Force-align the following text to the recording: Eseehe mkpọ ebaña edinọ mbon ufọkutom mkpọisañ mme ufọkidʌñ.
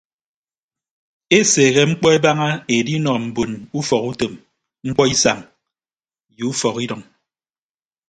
Eseehe 1.37 1.81
mkpọ 1.89 2.07
ebaña 2.17 2.47
edinọ 2.75 3.11
mbon 3.25 3.51
ufọkutom 3.79 4.33
mkpọisañ 4.87 5.37
mme 6.33 6.43
ufọkidʌñ. 6.51 7.01